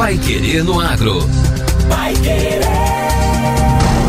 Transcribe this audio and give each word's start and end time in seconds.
Pai 0.00 0.16
Querer 0.16 0.64
no 0.64 0.80
Agro. 0.80 1.20
Pai 1.86 2.14
Querer. 2.14 2.62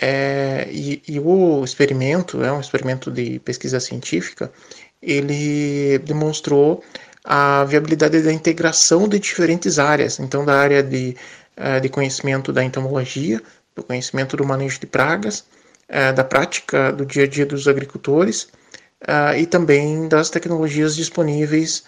É, 0.00 0.68
e, 0.70 1.02
e, 1.08 1.18
o 1.18 1.64
experimento, 1.64 2.42
é 2.44 2.52
um 2.52 2.60
experimento 2.60 3.10
de 3.10 3.40
pesquisa 3.40 3.80
científica, 3.80 4.52
ele 5.02 5.98
demonstrou 5.98 6.84
a 7.24 7.64
viabilidade 7.64 8.22
da 8.22 8.32
integração 8.32 9.08
de 9.08 9.18
diferentes 9.18 9.78
áreas, 9.78 10.20
então 10.20 10.44
da 10.44 10.58
área 10.58 10.82
de, 10.82 11.16
uh, 11.56 11.80
de 11.80 11.88
conhecimento 11.88 12.52
da 12.52 12.62
entomologia, 12.62 13.42
do 13.74 13.82
conhecimento 13.82 14.36
do 14.36 14.46
manejo 14.46 14.78
de 14.80 14.86
pragas, 14.86 15.40
uh, 15.90 16.14
da 16.14 16.24
prática 16.24 16.92
do 16.92 17.04
dia 17.04 17.24
a 17.24 17.26
dia 17.26 17.44
dos 17.44 17.66
agricultores 17.66 18.44
uh, 19.02 19.36
e 19.36 19.46
também 19.46 20.08
das 20.08 20.30
tecnologias 20.30 20.94
disponíveis 20.94 21.84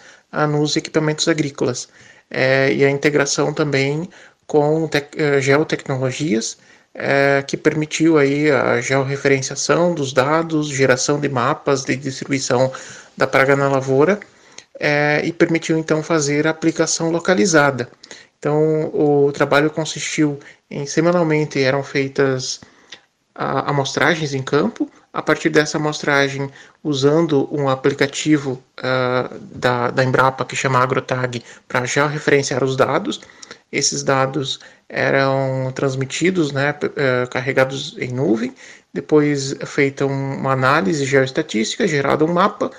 nos 0.49 0.77
equipamentos 0.77 1.27
agrícolas. 1.27 1.89
e 2.31 2.85
a 2.85 2.89
integração 2.89 3.53
também 3.53 4.09
com 4.47 4.89
geotecnologias, 5.41 6.57
é, 6.93 7.43
que 7.47 7.55
permitiu 7.55 8.17
aí 8.17 8.51
a 8.51 8.81
georreferenciação 8.81 9.93
dos 9.93 10.13
dados, 10.13 10.69
geração 10.69 11.19
de 11.19 11.29
mapas 11.29 11.83
de 11.83 11.95
distribuição 11.95 12.71
da 13.15 13.27
praga 13.27 13.55
na 13.55 13.69
lavoura 13.69 14.19
é, 14.79 15.21
e 15.23 15.31
permitiu 15.31 15.77
então 15.77 16.01
fazer 16.01 16.47
a 16.47 16.51
aplicação 16.51 17.09
localizada. 17.09 17.89
Então 18.39 18.89
o 18.93 19.31
trabalho 19.31 19.69
consistiu 19.69 20.39
em 20.69 20.85
semanalmente 20.85 21.61
eram 21.61 21.83
feitas 21.83 22.59
a, 23.35 23.69
amostragens 23.69 24.33
em 24.33 24.41
campo. 24.41 24.89
A 25.13 25.21
partir 25.21 25.49
dessa 25.49 25.77
amostragem, 25.77 26.49
usando 26.81 27.47
um 27.51 27.67
aplicativo 27.67 28.63
uh, 28.79 29.37
da, 29.39 29.91
da 29.91 30.03
Embrapa 30.03 30.45
que 30.45 30.55
chama 30.55 30.79
AgroTag 30.79 31.43
para 31.67 31.85
georreferenciar 31.85 32.63
os 32.63 32.77
dados, 32.77 33.19
esses 33.71 34.03
dados 34.03 34.59
eram 34.87 35.71
transmitidos, 35.73 36.51
né, 36.51 36.75
eh, 36.97 37.25
carregados 37.31 37.95
em 37.97 38.11
nuvem, 38.11 38.53
depois 38.93 39.55
feita 39.65 40.05
uma 40.05 40.51
análise 40.51 41.05
geoestatística, 41.05 41.87
gerado 41.87 42.25
um 42.25 42.33
mapa, 42.33 42.69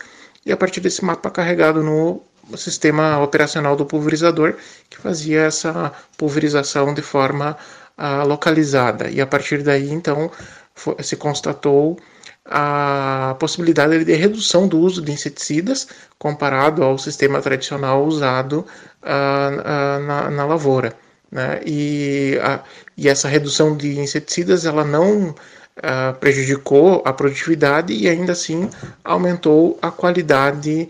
e 0.44 0.52
a 0.52 0.56
partir 0.56 0.80
desse 0.80 1.02
mapa 1.02 1.30
carregado 1.30 1.82
no 1.82 2.22
sistema 2.56 3.18
operacional 3.20 3.74
do 3.74 3.86
pulverizador, 3.86 4.54
que 4.90 4.98
fazia 4.98 5.42
essa 5.42 5.92
pulverização 6.18 6.92
de 6.92 7.00
forma 7.00 7.56
uh, 7.96 8.26
localizada. 8.26 9.08
E 9.08 9.20
a 9.20 9.26
partir 9.26 9.62
daí, 9.62 9.90
então, 9.90 10.30
se 11.00 11.16
constatou 11.16 11.98
a 12.44 13.36
possibilidade 13.38 14.04
de 14.04 14.14
redução 14.14 14.66
do 14.66 14.78
uso 14.78 15.00
de 15.00 15.12
inseticidas 15.12 15.88
comparado 16.18 16.82
ao 16.82 16.98
sistema 16.98 17.40
tradicional 17.40 18.04
usado 18.04 18.66
uh, 19.02 19.06
uh, 19.06 20.06
na, 20.06 20.30
na, 20.30 20.44
lavoura. 20.44 20.92
Né? 21.30 21.60
E, 21.64 22.38
a, 22.42 22.60
e 22.96 23.08
essa 23.08 23.28
redução 23.28 23.76
de 23.76 23.98
inseticidas 23.98 24.66
ela 24.66 24.84
não 24.84 25.30
uh, 25.30 25.34
prejudicou 26.18 27.02
a 27.04 27.12
produtividade 27.12 27.92
e 27.92 28.08
ainda 28.08 28.32
assim 28.32 28.68
aumentou 29.04 29.78
a 29.80 29.90
qualidade 29.90 30.88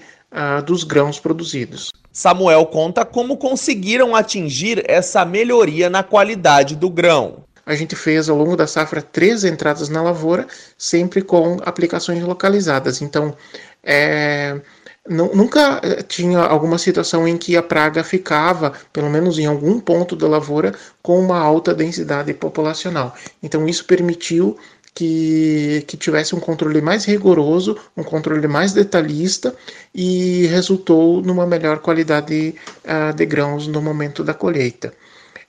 dos 0.65 0.83
grãos 0.83 1.21
produzidos. 1.21 1.93
Samuel 2.11 2.65
conta 2.65 3.05
como 3.05 3.37
conseguiram 3.37 4.17
atingir 4.17 4.83
essa 4.89 5.27
melhoria 5.27 5.91
na 5.91 6.03
qualidade 6.03 6.75
do 6.75 6.89
grão 6.89 7.45
a 7.65 7.75
gente 7.75 7.95
fez 7.95 8.29
ao 8.29 8.37
longo 8.37 8.57
da 8.57 8.67
safra 8.67 9.01
três 9.01 9.45
entradas 9.45 9.89
na 9.89 10.03
lavoura, 10.03 10.47
sempre 10.77 11.23
com 11.23 11.59
aplicações 11.65 12.23
localizadas. 12.23 13.01
Então, 13.03 13.37
é, 13.83 14.61
nunca 15.09 15.81
eh, 15.83 16.03
tinha 16.03 16.41
alguma 16.41 16.79
situação 16.79 17.27
em 17.27 17.37
que 17.37 17.57
a 17.57 17.63
praga 17.63 18.05
ficava, 18.05 18.73
pelo 18.93 19.11
menos 19.11 19.39
em 19.39 19.47
algum 19.47 19.81
ponto 19.81 20.15
da 20.15 20.29
lavoura, 20.29 20.75
com 21.03 21.19
uma 21.21 21.39
alta 21.39 21.75
densidade 21.75 22.33
populacional. 22.35 23.15
Então, 23.43 23.69
isso 23.69 23.85
permitiu 23.85 24.57
que, 24.95 25.85
que 25.87 25.97
tivesse 25.97 26.35
um 26.35 26.41
controle 26.41 26.81
mais 26.81 27.05
rigoroso, 27.05 27.77
um 27.97 28.03
controle 28.03 28.47
mais 28.47 28.73
detalhista 28.73 29.55
e 29.95 30.47
resultou 30.47 31.23
numa 31.23 31.47
melhor 31.47 31.79
qualidade 31.79 32.55
uh, 32.85 33.15
de 33.15 33.27
grãos 33.27 33.67
no 33.67 33.81
momento 33.81 34.23
da 34.23 34.35
colheita. 34.35 34.93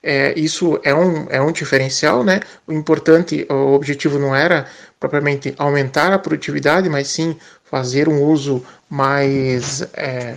É, 0.06 0.38
isso 0.38 0.78
é 0.84 0.94
um, 0.94 1.28
é 1.30 1.42
um 1.42 1.52
diferencial, 1.52 2.26
né? 2.26 2.42
O 2.68 2.74
importante, 2.74 3.48
o 3.50 3.74
objetivo 3.74 4.20
não 4.20 4.36
era 4.36 4.68
propriamente 5.00 5.56
aumentar 5.58 6.12
a 6.12 6.20
produtividade, 6.20 6.90
mas 6.90 7.08
sim 7.08 7.38
fazer 7.64 8.10
um 8.10 8.22
uso 8.22 8.64
mais 8.90 9.82
é, 9.94 10.36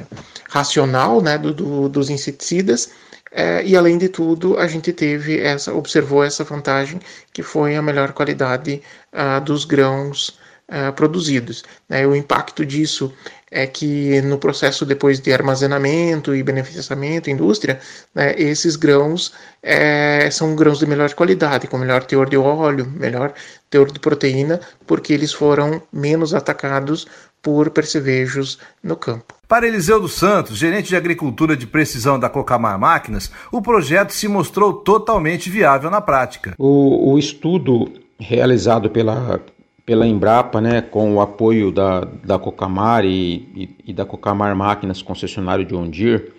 racional, 0.48 1.20
né, 1.20 1.36
do, 1.36 1.52
do 1.52 1.88
dos 1.88 2.08
inseticidas. 2.08 2.90
É, 3.32 3.62
e 3.64 3.76
além 3.76 3.98
de 3.98 4.08
tudo, 4.08 4.56
a 4.58 4.66
gente 4.66 4.92
teve 4.92 5.40
essa, 5.40 5.74
observou 5.74 6.24
essa 6.24 6.44
vantagem 6.44 7.00
que 7.32 7.42
foi 7.42 7.76
a 7.76 7.82
melhor 7.82 8.12
qualidade 8.12 8.80
uh, 9.12 9.40
dos 9.44 9.64
grãos 9.64 10.38
uh, 10.68 10.92
produzidos. 10.92 11.64
Né? 11.88 12.06
O 12.06 12.14
impacto 12.14 12.64
disso 12.64 13.12
é 13.50 13.66
que 13.66 14.20
no 14.22 14.38
processo 14.38 14.84
depois 14.84 15.20
de 15.20 15.32
armazenamento 15.32 16.34
e 16.34 16.42
beneficiamento, 16.42 17.30
indústria, 17.30 17.78
né, 18.14 18.34
esses 18.36 18.74
grãos 18.74 19.32
é, 19.62 20.28
são 20.30 20.56
grãos 20.56 20.78
de 20.78 20.86
melhor 20.86 21.12
qualidade, 21.14 21.68
com 21.68 21.78
melhor 21.78 22.04
teor 22.04 22.28
de 22.28 22.36
óleo, 22.36 22.86
melhor 22.86 23.32
teor 23.70 23.90
de 23.90 24.00
proteína, 24.00 24.60
porque 24.86 25.12
eles 25.12 25.32
foram 25.32 25.80
menos 25.92 26.34
atacados 26.34 27.06
por 27.40 27.70
percevejos 27.70 28.58
no 28.82 28.96
campo. 28.96 29.34
Para 29.46 29.68
Eliseu 29.68 30.00
dos 30.00 30.14
Santos, 30.14 30.58
gerente 30.58 30.88
de 30.88 30.96
agricultura 30.96 31.56
de 31.56 31.66
precisão 31.66 32.18
da 32.18 32.28
Cocamar 32.28 32.76
Máquinas, 32.76 33.30
o 33.52 33.62
projeto 33.62 34.10
se 34.10 34.26
mostrou 34.26 34.72
totalmente 34.72 35.48
viável 35.48 35.88
na 35.88 36.00
prática. 36.00 36.54
O, 36.58 37.12
o 37.12 37.18
estudo 37.18 37.92
realizado 38.18 38.90
pela 38.90 39.40
pela 39.86 40.06
Embrapa, 40.06 40.60
né, 40.60 40.82
com 40.82 41.14
o 41.14 41.20
apoio 41.20 41.70
da, 41.70 42.00
da 42.24 42.38
Cocamar 42.38 43.04
e, 43.04 43.48
e, 43.54 43.68
e 43.86 43.92
da 43.92 44.04
Cocamar 44.04 44.54
Máquinas, 44.56 45.00
concessionário 45.00 45.64
de 45.64 45.74
Ondir, 45.74 46.32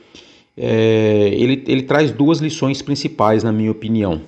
é, 0.58 1.30
ele, 1.32 1.64
ele 1.66 1.84
traz 1.84 2.12
duas 2.12 2.40
lições 2.40 2.82
principais, 2.82 3.44
na 3.44 3.52
minha 3.52 3.72
opinião. 3.72 4.22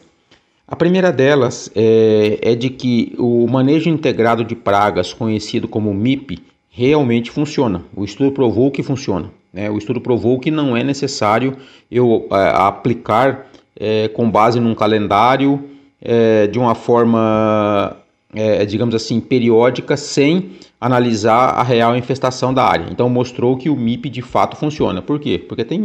A 0.65 0.75
primeira 0.75 1.11
delas 1.11 1.69
é, 1.75 2.37
é 2.41 2.55
de 2.55 2.69
que 2.69 3.13
o 3.17 3.47
manejo 3.47 3.89
integrado 3.89 4.43
de 4.43 4.55
pragas, 4.55 5.13
conhecido 5.13 5.67
como 5.67 5.93
MIP, 5.93 6.39
realmente 6.69 7.31
funciona. 7.31 7.83
O 7.95 8.05
estudo 8.05 8.31
provou 8.31 8.71
que 8.71 8.83
funciona. 8.83 9.31
Né? 9.51 9.69
O 9.69 9.77
estudo 9.77 9.99
provou 9.99 10.39
que 10.39 10.51
não 10.51 10.77
é 10.77 10.83
necessário 10.83 11.57
eu 11.91 12.27
é, 12.31 12.51
aplicar 12.55 13.47
é, 13.75 14.07
com 14.09 14.29
base 14.29 14.59
num 14.59 14.75
calendário 14.75 15.59
é, 15.99 16.47
de 16.47 16.59
uma 16.59 16.75
forma, 16.75 17.97
é, 18.33 18.63
digamos 18.65 18.93
assim, 18.93 19.19
periódica, 19.19 19.97
sem 19.97 20.51
analisar 20.79 21.49
a 21.49 21.63
real 21.63 21.95
infestação 21.95 22.53
da 22.53 22.63
área. 22.63 22.87
Então 22.91 23.09
mostrou 23.09 23.57
que 23.57 23.69
o 23.69 23.75
MIP 23.75 24.09
de 24.09 24.21
fato 24.21 24.55
funciona. 24.55 25.01
Por 25.01 25.19
quê? 25.19 25.37
Porque 25.37 25.65
tem 25.65 25.81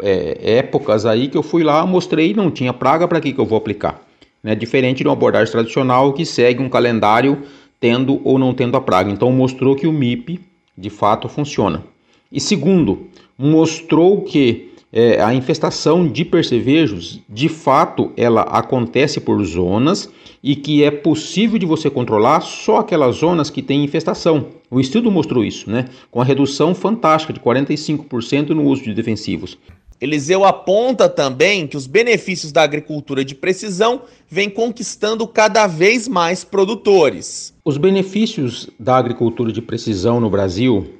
é, 0.00 0.58
épocas 0.58 1.04
aí 1.04 1.28
que 1.28 1.36
eu 1.36 1.42
fui 1.42 1.62
lá, 1.62 1.84
mostrei, 1.84 2.32
não 2.32 2.50
tinha 2.50 2.72
praga, 2.72 3.06
para 3.06 3.20
que, 3.20 3.32
que 3.32 3.38
eu 3.38 3.46
vou 3.46 3.58
aplicar? 3.58 4.00
Né? 4.42 4.54
Diferente 4.54 4.98
de 4.98 5.08
uma 5.08 5.12
abordagem 5.12 5.50
tradicional 5.50 6.12
que 6.12 6.24
segue 6.24 6.62
um 6.62 6.68
calendário 6.68 7.42
tendo 7.78 8.20
ou 8.24 8.38
não 8.38 8.54
tendo 8.54 8.76
a 8.76 8.80
praga. 8.80 9.10
Então 9.10 9.30
mostrou 9.32 9.74
que 9.74 9.86
o 9.86 9.92
MIP 9.92 10.40
de 10.78 10.88
fato 10.88 11.28
funciona. 11.28 11.84
E 12.30 12.40
segundo, 12.40 13.08
mostrou 13.36 14.22
que 14.22 14.72
é, 14.92 15.20
a 15.20 15.34
infestação 15.34 16.06
de 16.06 16.24
percevejos, 16.24 17.20
de 17.28 17.48
fato, 17.48 18.12
ela 18.16 18.42
acontece 18.42 19.20
por 19.20 19.42
zonas 19.44 20.08
e 20.42 20.56
que 20.56 20.82
é 20.82 20.90
possível 20.90 21.58
de 21.58 21.64
você 21.64 21.88
controlar 21.88 22.40
só 22.40 22.78
aquelas 22.78 23.16
zonas 23.16 23.48
que 23.48 23.62
têm 23.62 23.84
infestação. 23.84 24.46
O 24.70 24.80
estudo 24.80 25.10
mostrou 25.10 25.44
isso, 25.44 25.70
né? 25.70 25.84
Com 26.10 26.20
a 26.20 26.24
redução 26.24 26.74
fantástica 26.74 27.32
de 27.32 27.38
45% 27.38 28.50
no 28.50 28.64
uso 28.64 28.82
de 28.82 28.92
defensivos. 28.92 29.56
Eliseu 30.00 30.44
aponta 30.44 31.08
também 31.08 31.64
que 31.64 31.76
os 31.76 31.86
benefícios 31.86 32.50
da 32.50 32.62
agricultura 32.62 33.24
de 33.24 33.36
precisão 33.36 34.02
vêm 34.28 34.50
conquistando 34.50 35.28
cada 35.28 35.68
vez 35.68 36.08
mais 36.08 36.42
produtores. 36.42 37.54
Os 37.64 37.76
benefícios 37.76 38.68
da 38.80 38.96
agricultura 38.96 39.52
de 39.52 39.62
precisão 39.62 40.18
no 40.18 40.28
Brasil 40.28 40.94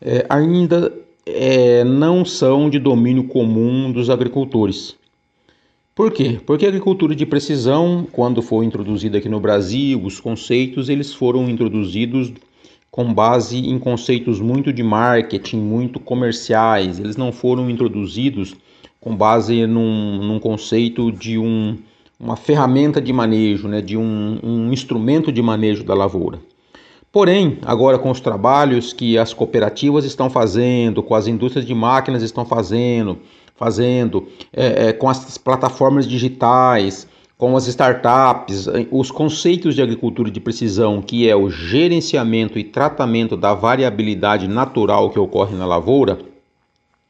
é, 0.00 0.26
ainda 0.28 0.92
é, 1.24 1.84
não 1.84 2.24
são 2.24 2.68
de 2.68 2.80
domínio 2.80 3.28
comum 3.28 3.92
dos 3.92 4.10
agricultores. 4.10 4.96
Por 6.00 6.10
quê? 6.10 6.40
Porque 6.46 6.64
a 6.64 6.68
agricultura 6.70 7.14
de 7.14 7.26
precisão, 7.26 8.06
quando 8.10 8.40
foi 8.40 8.64
introduzida 8.64 9.18
aqui 9.18 9.28
no 9.28 9.38
Brasil, 9.38 10.02
os 10.02 10.18
conceitos 10.18 10.88
eles 10.88 11.12
foram 11.12 11.46
introduzidos 11.46 12.32
com 12.90 13.12
base 13.12 13.58
em 13.58 13.78
conceitos 13.78 14.40
muito 14.40 14.72
de 14.72 14.82
marketing, 14.82 15.58
muito 15.58 16.00
comerciais. 16.00 16.98
Eles 16.98 17.18
não 17.18 17.30
foram 17.30 17.68
introduzidos 17.68 18.56
com 18.98 19.14
base 19.14 19.66
num, 19.66 20.16
num 20.22 20.38
conceito 20.38 21.12
de 21.12 21.36
um, 21.36 21.76
uma 22.18 22.34
ferramenta 22.34 22.98
de 22.98 23.12
manejo, 23.12 23.68
né, 23.68 23.82
de 23.82 23.98
um, 23.98 24.38
um 24.42 24.72
instrumento 24.72 25.30
de 25.30 25.42
manejo 25.42 25.84
da 25.84 25.92
lavoura. 25.92 26.38
Porém, 27.12 27.58
agora 27.66 27.98
com 27.98 28.10
os 28.10 28.20
trabalhos 28.20 28.94
que 28.94 29.18
as 29.18 29.34
cooperativas 29.34 30.06
estão 30.06 30.30
fazendo, 30.30 31.02
com 31.02 31.14
as 31.14 31.26
indústrias 31.26 31.66
de 31.66 31.74
máquinas 31.74 32.22
estão 32.22 32.46
fazendo, 32.46 33.18
fazendo, 33.60 34.26
é, 34.54 34.88
é, 34.88 34.92
com 34.94 35.06
as 35.06 35.36
plataformas 35.36 36.08
digitais, 36.08 37.06
com 37.36 37.54
as 37.54 37.66
startups, 37.66 38.66
os 38.90 39.10
conceitos 39.10 39.74
de 39.74 39.82
agricultura 39.82 40.30
de 40.30 40.40
precisão, 40.40 41.02
que 41.02 41.28
é 41.28 41.36
o 41.36 41.50
gerenciamento 41.50 42.58
e 42.58 42.64
tratamento 42.64 43.36
da 43.36 43.52
variabilidade 43.52 44.48
natural 44.48 45.10
que 45.10 45.18
ocorre 45.18 45.54
na 45.54 45.66
lavoura, 45.66 46.18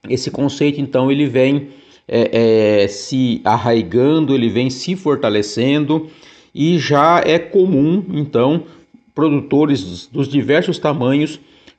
esse 0.08 0.28
conceito 0.28 0.80
então 0.80 1.10
ele 1.10 1.26
vem 1.26 1.68
é, 2.08 2.82
é, 2.82 2.88
se 2.88 3.40
arraigando, 3.44 4.34
ele 4.34 4.48
vem 4.48 4.70
se 4.70 4.96
fortalecendo 4.96 6.08
e 6.52 6.80
já 6.80 7.22
é 7.24 7.38
comum 7.38 8.04
então 8.12 8.64
produtores 9.14 10.08
dos 10.08 10.26
diversos 10.26 10.80
tamanhos 10.80 11.38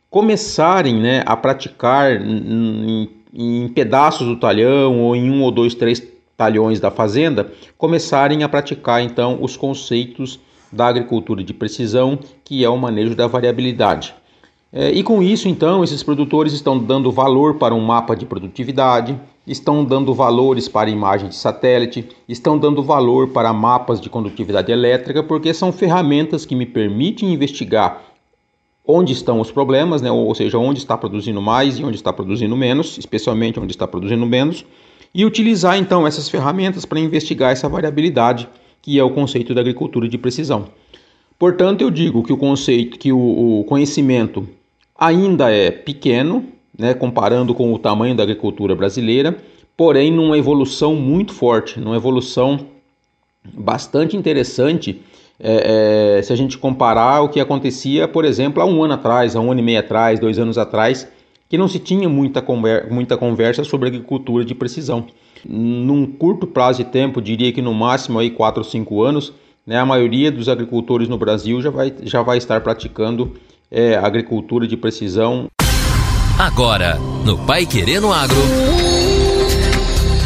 começarem 0.10 0.96
né, 0.96 1.24
a 1.26 1.36
praticar 1.36 2.22
em, 2.22 3.10
em 3.34 3.68
pedaços 3.70 4.28
do 4.28 4.36
talhão 4.36 5.00
ou 5.00 5.16
em 5.16 5.30
um 5.32 5.42
ou 5.42 5.52
dois, 5.52 5.74
três 5.74 6.02
talhões 6.36 6.80
da 6.80 6.90
fazenda 6.90 7.52
começarem 7.78 8.44
a 8.44 8.50
praticar 8.50 9.02
então 9.02 9.38
os 9.42 9.56
conceitos 9.56 10.40
da 10.72 10.88
agricultura 10.88 11.44
de 11.44 11.54
precisão, 11.54 12.18
que 12.44 12.64
é 12.64 12.70
o 12.70 12.78
manejo 12.78 13.14
da 13.14 13.28
variabilidade. 13.28 14.16
É, 14.74 14.90
e 14.90 15.04
com 15.04 15.22
isso, 15.22 15.50
então, 15.50 15.84
esses 15.84 16.02
produtores 16.02 16.54
estão 16.54 16.80
dando 16.80 17.12
valor 17.12 17.56
para 17.56 17.76
um 17.76 17.82
mapa 17.82 18.16
de 18.16 18.26
produtividade, 18.26 19.20
estão 19.46 19.84
dando 19.84 20.14
valores 20.14 20.70
para 20.70 20.90
imagem 20.90 21.28
de 21.28 21.36
satélite, 21.36 22.08
estão 22.28 22.58
dando 22.58 22.82
valor 22.82 23.30
para 23.30 23.52
mapas 23.52 24.00
de 24.00 24.10
condutividade 24.10 24.72
elétrica, 24.72 25.22
porque 25.22 25.54
são 25.54 25.74
ferramentas 25.74 26.46
que 26.46 26.56
me 26.56 26.66
permitem 26.66 27.34
investigar 27.34 28.02
onde 28.92 29.14
estão 29.14 29.40
os 29.40 29.52
problemas, 29.52 30.02
né? 30.02 30.12
ou 30.12 30.34
seja, 30.36 30.58
onde 30.58 30.80
está 30.80 30.98
produzindo 30.98 31.42
mais 31.42 31.80
e 31.80 31.84
onde 31.84 31.96
está 31.96 32.12
produzindo 32.12 32.56
menos, 32.56 32.98
especialmente 32.98 33.60
onde 33.60 33.72
está 33.72 33.88
produzindo 33.88 34.26
menos, 34.26 34.66
e 35.14 35.26
utilizar 35.26 35.78
então 35.78 36.08
essas 36.08 36.30
ferramentas 36.30 36.86
para 36.86 37.00
investigar 37.00 37.52
essa 37.52 37.68
variabilidade, 37.68 38.48
que 38.82 38.98
é 38.98 39.04
o 39.04 39.10
conceito 39.10 39.54
da 39.54 39.62
agricultura 39.62 40.08
de 40.08 40.18
precisão. 40.18 40.68
Portanto, 41.38 41.82
eu 41.82 41.90
digo 41.90 42.24
que 42.24 42.32
o 42.32 42.38
conceito, 42.38 42.98
que 42.98 43.12
o, 43.12 43.66
conhecimento 43.68 44.48
ainda 44.98 45.52
é 45.52 45.72
pequeno, 45.72 46.46
né, 46.78 46.94
comparando 46.94 47.54
com 47.54 47.74
o 47.74 47.80
tamanho 47.80 48.16
da 48.16 48.24
agricultura 48.24 48.76
brasileira, 48.76 49.38
porém 49.76 50.12
numa 50.12 50.38
evolução 50.38 50.96
muito 50.96 51.34
forte, 51.34 51.80
numa 51.80 51.96
evolução 51.96 52.68
bastante 53.44 54.16
interessante 54.16 55.02
é, 55.44 56.18
é, 56.20 56.22
se 56.22 56.32
a 56.32 56.36
gente 56.36 56.58
comparar 56.58 57.22
o 57.22 57.30
que 57.30 57.40
acontecia, 57.40 58.08
por 58.08 58.24
exemplo, 58.24 58.62
há 58.62 58.66
um 58.66 58.84
ano 58.84 58.94
atrás, 58.94 59.36
há 59.36 59.40
um 59.40 59.52
ano 59.52 59.60
e 59.60 59.64
meio 59.64 59.80
atrás, 59.80 60.20
dois 60.20 60.38
anos 60.38 60.58
atrás, 60.58 61.08
que 61.50 61.58
não 61.58 61.68
se 61.68 61.80
tinha 61.80 62.08
muita, 62.08 62.42
conver 62.42 62.90
muita 62.92 63.18
conversa 63.18 63.64
sobre 63.64 63.90
agricultura 63.90 64.46
de 64.46 64.54
precisão. 64.54 65.08
Num 65.44 66.06
curto 66.06 66.46
prazo 66.46 66.84
de 66.84 66.92
tempo, 66.92 67.20
diria 67.20 67.52
que 67.52 67.62
no 67.62 67.74
máximo 67.74 68.20
aí 68.20 68.30
4 68.30 68.64
ou 68.64 68.70
5 68.70 69.02
anos, 69.02 69.34
né, 69.66 69.80
a 69.80 69.86
maioria 69.86 70.32
dos 70.32 70.48
agricultores 70.48 71.10
no 71.10 71.18
Brasil 71.18 71.60
já 71.60 71.72
vai, 71.72 71.92
já 72.04 72.22
vai 72.22 72.38
estar 72.38 72.62
praticando 72.62 73.34
é, 73.72 73.96
agricultura 73.96 74.68
de 74.68 74.78
precisão. 74.78 75.48
Agora, 76.38 76.98
no 77.26 77.38
Pai 77.40 77.66
Querendo 77.66 78.12
Agro, 78.14 78.38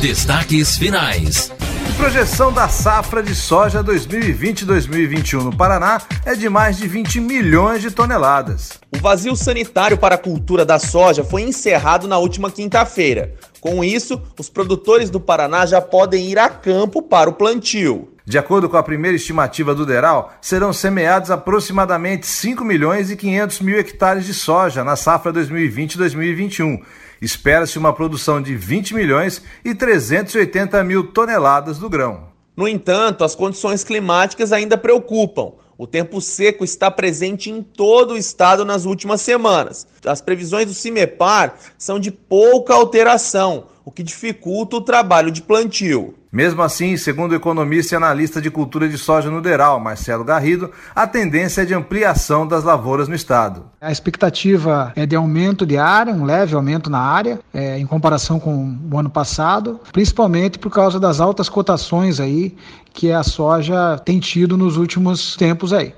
destaques 0.01 0.77
finais 0.77 1.51
projeção 1.95 2.51
da 2.51 2.67
safra 2.67 3.23
de 3.23 3.33
soja 3.33 3.81
2020-2021 3.81 5.43
no 5.43 5.55
Paraná 5.55 6.01
é 6.25 6.35
de 6.35 6.49
mais 6.49 6.77
de 6.77 6.87
20 6.87 7.21
milhões 7.21 7.81
de 7.81 7.89
toneladas. 7.89 8.73
O 8.93 8.99
vazio 8.99 9.33
sanitário 9.35 9.97
para 9.97 10.15
a 10.15 10.17
cultura 10.17 10.65
da 10.65 10.77
soja 10.77 11.23
foi 11.23 11.43
encerrado 11.43 12.05
na 12.05 12.17
última 12.17 12.51
quinta-feira. 12.51 13.33
Com 13.61 13.81
isso, 13.81 14.21
os 14.37 14.49
produtores 14.49 15.09
do 15.09 15.21
Paraná 15.21 15.65
já 15.65 15.79
podem 15.79 16.29
ir 16.29 16.37
a 16.37 16.49
campo 16.49 17.01
para 17.01 17.29
o 17.29 17.33
plantio. 17.33 18.09
De 18.25 18.37
acordo 18.37 18.67
com 18.67 18.75
a 18.75 18.83
primeira 18.83 19.15
estimativa 19.15 19.73
do 19.73 19.85
DERAL, 19.85 20.33
serão 20.41 20.73
semeados 20.73 21.31
aproximadamente 21.31 22.27
5 22.27 22.65
milhões 22.65 23.09
e 23.09 23.15
500 23.15 23.61
mil 23.61 23.79
hectares 23.79 24.25
de 24.25 24.33
soja 24.33 24.83
na 24.83 24.95
safra 24.95 25.31
2020-2021 25.31 26.81
espera-se 27.25 27.79
uma 27.79 27.91
produção 27.91 28.39
de 28.39 28.55
20 28.55 28.93
milhões 28.93 29.41
e 29.63 29.73
380 29.73 30.83
mil 30.83 31.11
toneladas 31.11 31.79
do 31.79 31.89
grão. 31.89 32.27
No 32.55 32.67
entanto, 32.67 33.23
as 33.23 33.35
condições 33.35 33.83
climáticas 33.83 34.53
ainda 34.53 34.77
preocupam. 34.77 35.53
O 35.77 35.85
tempo 35.85 36.21
seco 36.21 36.63
está 36.63 36.89
presente 36.89 37.49
em 37.49 37.61
todo 37.61 38.13
o 38.13 38.17
estado 38.17 38.63
nas 38.63 38.85
últimas 38.85 39.21
semanas. 39.21 39.85
As 40.05 40.21
previsões 40.21 40.67
do 40.67 40.73
CIMEPAR 40.73 41.55
são 41.77 41.99
de 41.99 42.11
pouca 42.11 42.73
alteração, 42.73 43.65
o 43.85 43.91
que 43.91 44.01
dificulta 44.01 44.77
o 44.77 44.81
trabalho 44.81 45.29
de 45.29 45.43
plantio. 45.43 46.15
Mesmo 46.31 46.61
assim, 46.63 46.97
segundo 46.97 47.31
o 47.31 47.35
economista 47.35 47.93
e 47.93 47.97
analista 47.97 48.41
de 48.41 48.49
cultura 48.49 48.89
de 48.89 48.97
soja 48.97 49.29
no 49.29 49.41
Deral, 49.41 49.79
Marcelo 49.79 50.23
Garrido, 50.25 50.69
a 50.93 51.07
tendência 51.07 51.61
é 51.61 51.65
de 51.65 51.73
ampliação 51.73 52.45
das 52.45 52.63
lavouras 52.63 53.07
no 53.07 53.15
estado. 53.15 53.67
A 53.79 53.91
expectativa 53.91 54.91
é 54.97 55.05
de 55.05 55.15
aumento 55.15 55.65
de 55.65 55.77
área, 55.77 56.11
um 56.11 56.25
leve 56.25 56.55
aumento 56.55 56.89
na 56.89 56.99
área, 56.99 57.39
é, 57.53 57.77
em 57.77 57.85
comparação 57.85 58.37
com 58.37 58.77
o 58.91 58.97
ano 58.97 59.09
passado, 59.09 59.79
principalmente 59.93 60.59
por 60.59 60.71
causa 60.71 60.99
das 60.99 61.21
altas 61.21 61.47
cotações 61.47 62.19
aí 62.19 62.53
que 62.91 63.11
a 63.11 63.23
soja 63.23 63.97
tem 64.03 64.19
tido 64.19 64.57
nos 64.57 64.77
últimos 64.77 65.35
tempos 65.35 65.71
aí. 65.71 65.93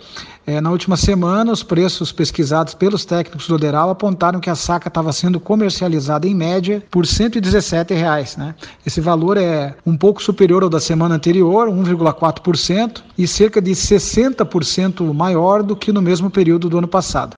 É, 0.50 0.62
na 0.62 0.72
última 0.72 0.96
semana, 0.96 1.52
os 1.52 1.62
preços 1.62 2.14
pesquisados 2.14 2.74
pelos 2.74 3.04
técnicos 3.04 3.50
do 3.50 3.58
Deral 3.58 3.90
apontaram 3.90 4.40
que 4.40 4.50
a 4.50 4.56
saca 4.56 4.88
estava 4.88 5.12
sendo 5.12 5.42
comercializada 5.42 6.26
em 6.26 6.34
média 6.34 6.82
por 6.90 7.06
117 7.06 7.94
reais, 7.94 8.38
né? 8.38 8.56
Esse 8.86 9.02
valor 9.02 9.36
é 9.36 9.76
um 9.86 9.98
pouco 9.98 10.24
superior 10.24 10.64
ao 10.64 10.70
da 10.70 10.80
semana 10.80 11.16
anterior, 11.16 11.68
1,4%, 11.68 13.04
e 13.18 13.28
cerca 13.28 13.62
de 13.62 13.72
60% 13.72 15.14
maior 15.14 15.62
do 15.62 15.76
que 15.76 15.92
no 15.92 16.02
mesmo 16.02 16.30
período 16.30 16.70
do 16.70 16.78
ano 16.78 16.88
passado. 16.88 17.34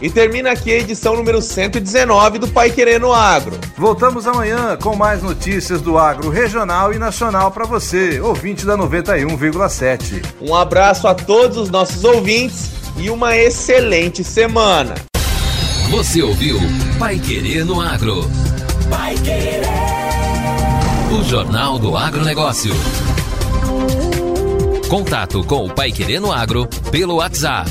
E 0.00 0.08
termina 0.08 0.50
aqui 0.50 0.72
a 0.72 0.78
edição 0.78 1.14
número 1.14 1.42
119 1.42 2.38
do 2.38 2.48
Pai 2.48 2.70
Querendo 2.70 3.12
Agro. 3.12 3.58
Voltamos 3.76 4.26
amanhã 4.26 4.76
com 4.80 4.96
mais 4.96 5.22
notícias 5.22 5.82
do 5.82 5.98
agro 5.98 6.30
regional 6.30 6.92
e 6.92 6.98
nacional 6.98 7.50
para 7.50 7.66
você, 7.66 8.18
ouvinte 8.18 8.64
da 8.64 8.78
91,7. 8.78 10.24
Um 10.40 10.54
abraço 10.54 11.06
a 11.06 11.14
todos 11.14 11.58
os 11.58 11.70
nossos 11.70 12.02
ouvintes 12.02 12.70
e 12.96 13.10
uma 13.10 13.36
excelente 13.36 14.24
semana. 14.24 14.94
Você 15.90 16.22
ouviu 16.22 16.58
Pai 16.98 17.18
Querendo 17.18 17.78
Agro? 17.78 18.24
Pai 18.88 19.14
Querer. 19.16 19.60
O 21.12 21.22
Jornal 21.24 21.78
do 21.78 21.94
Agronegócio. 21.94 22.72
Contato 24.88 25.44
com 25.44 25.66
o 25.66 25.70
Pai 25.74 25.92
Querendo 25.92 26.32
Agro 26.32 26.66
pelo 26.90 27.16
WhatsApp 27.16 27.70